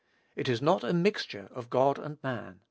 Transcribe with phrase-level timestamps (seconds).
[0.35, 2.59] It is not a mixture of God and man.